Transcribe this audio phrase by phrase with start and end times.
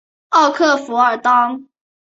[0.29, 1.65] 奥克弗尔当。